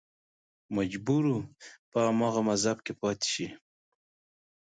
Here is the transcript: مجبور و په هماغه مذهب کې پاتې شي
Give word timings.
مجبور 0.75 1.23
و 1.33 1.37
په 1.91 1.97
هماغه 2.07 2.41
مذهب 2.49 2.77
کې 2.85 2.93
پاتې 3.01 3.27
شي 3.33 3.47